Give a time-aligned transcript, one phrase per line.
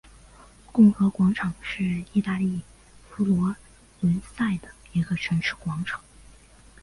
[0.71, 2.61] 共和广场是意大利
[3.11, 3.55] 佛罗
[3.99, 6.01] 伦萨的一个城市广场。